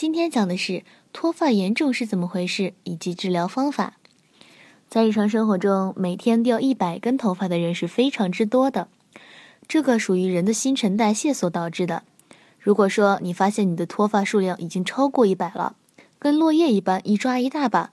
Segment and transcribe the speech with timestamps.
[0.00, 3.94] 今天讲的是脱发严重是怎么回事以及治疗方法。
[4.88, 8.86] 在日常生活中，每天掉一百根头发的人是非常之多的，
[9.66, 12.04] 这个属于人的新陈代谢所导致的。
[12.60, 15.74] 如果说你发现你的脱发数量已经超过一百了，
[16.20, 17.90] 跟落叶一般一抓一大把，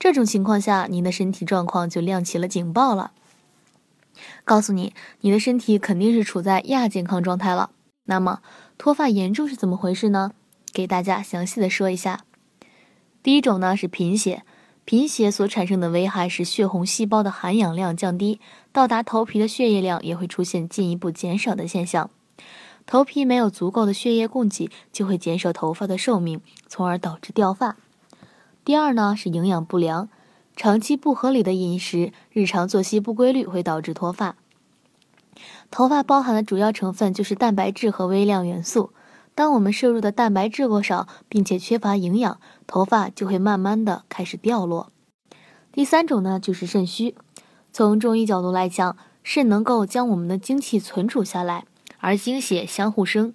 [0.00, 3.12] 这种情况下，您的身体状况就亮起了警报了，
[4.44, 7.70] 告诉你你的身体肯定是处在亚健康状态了。
[8.06, 8.40] 那么
[8.76, 10.32] 脱发严重是怎么回事呢？
[10.74, 12.24] 给大家详细的说一下，
[13.22, 14.42] 第一种呢是贫血，
[14.84, 18.40] 贫血所产生的危害是血红细胞的含氧量降低，
[18.72, 22.10] 到达头皮的血液量也会出现进一步减少的现象，
[22.86, 27.76] 头皮没有足够的血液供给，就会减少头发的寿命，从而导致掉发。
[28.64, 30.08] 第二呢是营养不良，
[30.56, 34.34] 长期不合理的饮食，日常作息不规律会导致脱发。
[35.70, 38.90] 头发包含的主要成分就是蛋白质和微量元素。
[39.34, 44.92] 当我们摄入的蛋白质过少，并且缺乏营养，头发就会慢慢的开始掉落。
[45.72, 47.16] 第三种呢，就是肾虚。
[47.72, 51.64] 从中医角度来讲，肾能够将我们的精气存储下来，
[51.98, 53.34] 而精血相互生，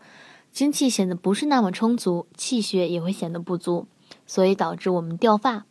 [0.54, 3.88] 精气显得不是那么充足，气血也会显得不足，
[4.26, 5.66] 所以导致我们掉发。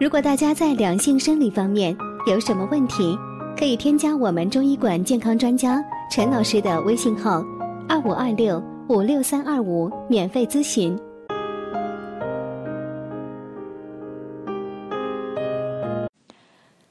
[0.00, 3.16] 如果大家在两性生理方面有什么问题，
[3.56, 5.80] 可以添加我们中医馆健康专家。
[6.08, 7.44] 陈老师的微信号：
[7.88, 10.96] 二五二六五六三二五，免费咨询。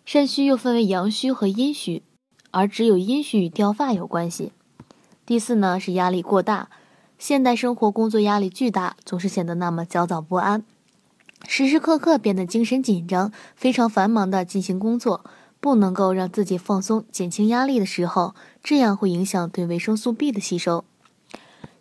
[0.03, 2.03] 肾虚又分为阳虚和阴虚，
[2.51, 4.51] 而只有阴虚与掉发有关系。
[5.25, 6.69] 第四呢是压力过大，
[7.17, 10.63] 现代生活工作压力巨大，总是显得那么焦躁不安，
[11.47, 15.23] 时时刻刻变得精神紧张，非常繁忙的进行工作。
[15.65, 20.85] 不能够让自己放松、减轻压力的时候，这样会影响对维生素 B 的吸收。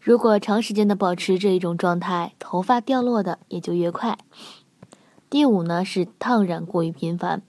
[0.00, 4.16] 如果长时间的保持这一种状态，头发掉落的也就越快。
[5.28, 7.42] 第五呢是烫染过于频繁，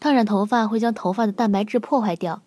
[0.00, 2.42] 烫染头发会将头发的蛋白质破坏掉。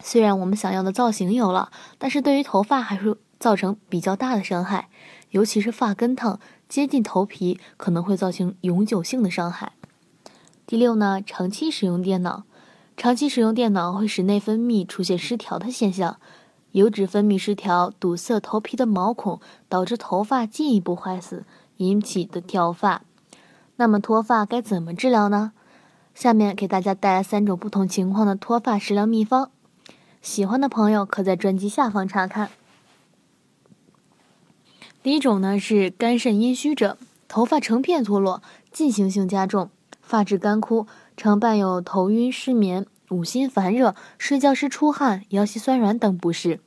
[0.00, 4.88] 虽然我们想要的造型有了，但是对于头发还是造成比较大的伤害，
[5.30, 6.38] 尤其是发根烫
[6.68, 9.72] 接近头皮，可能会造成永久性的伤害。
[10.68, 12.44] 第六呢，长期使用电脑，
[12.94, 16.18] 长期使用电脑会使内分泌出现失调的现象，
[16.72, 21.46] 油脂分泌失调堵塞头皮的毛孔，导致头发进一步坏死，
[21.78, 23.00] 引起的掉发。
[23.76, 25.52] 那么脱发该怎么治疗呢？
[26.14, 29.50] 下面给大家带来三种不同情况的脱发食疗秘方，
[30.20, 32.50] 喜欢的朋友可在专辑下方查看。
[35.02, 39.70] 第一种呢是肝肾阴虚者，头发成片脱落，进行性加重。
[40.08, 40.86] 发质干枯，
[41.18, 46.60] 常伴有头晕、失眠、五心烦热、睡觉时出汗、腰膝酸软等不适。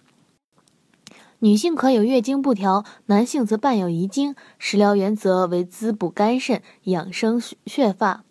[1.40, 4.35] 女性可有月经不调，男性则伴有遗精。
[4.59, 8.24] 食疗原则为滋补肝肾，养生血发。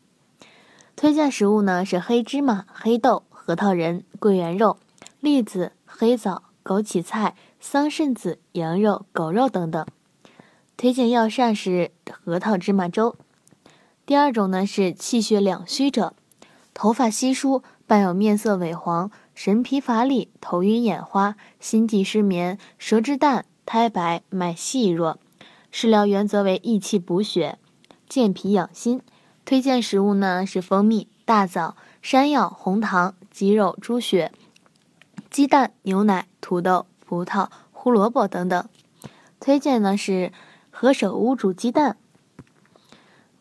[0.95, 4.77] 推荐食物呢是黑芝麻、黑豆、核桃仁、桂圆肉、
[5.19, 9.85] 栗子、黑枣、枸杞菜、桑葚子、羊肉、狗肉等等。
[10.77, 13.17] 推荐药膳是核桃芝麻粥。
[14.11, 16.15] 第二种呢是气血两虚者，
[16.75, 25.21] 头发稀疏，伴有面色萎黄、神疲乏力、头晕眼花、心悸失眠、舌质淡、苔白、脉细弱。
[25.71, 27.61] 食疗原则为益气补血、
[28.09, 29.01] 健脾养心。
[29.45, 34.33] 推荐食物呢是蜂蜜、大枣、山药、红糖、鸡肉、猪血、
[35.31, 38.69] 鸡蛋、牛奶、土豆、葡萄、胡萝卜等等。
[39.39, 40.33] 推荐呢是
[40.73, 41.97] 何首乌煮鸡蛋。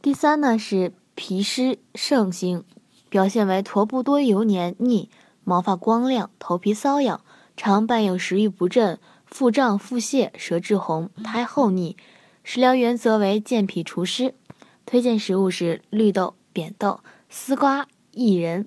[0.02, 2.64] 第三呢是脾湿盛行，
[3.10, 5.10] 表现为头部多油黏腻，
[5.44, 7.20] 毛发光亮，头皮瘙痒，
[7.58, 11.98] 常伴有食欲不振、腹胀、腹泻、舌质红、苔厚腻。
[12.46, 14.36] 食疗原则为健脾除湿，
[14.86, 18.66] 推荐食物是绿豆、扁豆、丝瓜、薏仁、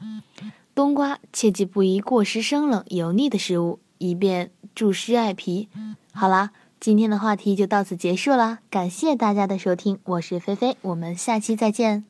[0.75, 5.71] 冬瓜，切记不宜过食生冷、油腻的食物，以便助湿艾脾。
[6.13, 6.51] 好啦。
[6.83, 12.05] 今天的话题就到此结束了，感谢大家的收听，我是菲菲，我们下期再见。